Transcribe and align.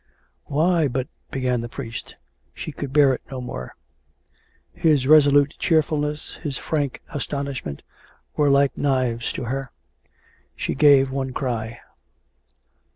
"Why, 0.45 0.87
but" 0.87 1.07
began 1.29 1.61
the 1.61 1.69
priest. 1.69 2.15
She 2.55 2.71
could 2.71 2.91
bear 2.91 3.13
it 3.13 3.21
no 3.29 3.39
more. 3.39 3.75
His 4.73 5.05
resolute 5.05 5.53
cheerfulness, 5.59 6.37
his 6.41 6.57
frank 6.57 7.03
astonishment, 7.13 7.83
were 8.35 8.49
like 8.49 8.75
knives 8.75 9.31
to 9.33 9.43
her. 9.43 9.69
She 10.55 10.73
gave 10.73 11.11
one 11.11 11.33
cry. 11.33 11.81